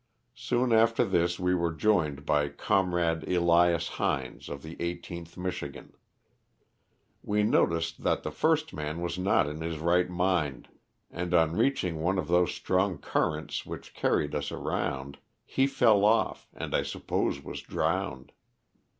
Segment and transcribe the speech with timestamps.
[0.33, 5.93] Soon after this we were joined by com rade Elias Hines of the 18th Michigan.
[7.21, 10.69] We noticed that the first man was not in his right mind,
[11.11, 16.47] and on reaching one of those strong currents which carried us around, he fell oS
[16.51, 18.31] and I suppose was drowned.